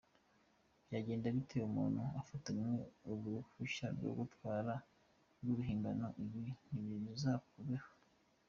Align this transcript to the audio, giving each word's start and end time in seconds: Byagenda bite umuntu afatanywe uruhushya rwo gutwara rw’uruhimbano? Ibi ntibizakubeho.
Byagenda 0.85 1.27
bite 1.35 1.57
umuntu 1.69 2.01
afatanywe 2.19 2.73
uruhushya 3.11 3.87
rwo 3.95 4.11
gutwara 4.19 4.73
rw’uruhimbano? 5.41 6.07
Ibi 6.23 6.43
ntibizakubeho. 6.85 7.89